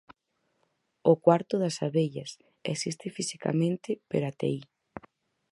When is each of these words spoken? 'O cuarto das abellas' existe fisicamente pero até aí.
'O 1.03 1.13
cuarto 1.25 1.55
das 1.63 1.77
abellas' 1.87 2.39
existe 2.73 3.07
fisicamente 3.17 3.89
pero 4.09 4.25
até 4.31 4.45
aí. 4.51 4.61